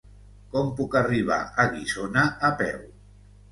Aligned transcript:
Com 0.55 0.71
puc 0.79 0.97
arribar 1.01 1.37
a 1.43 1.67
Guissona 1.77 2.25
a 2.51 2.53
peu? 2.65 2.83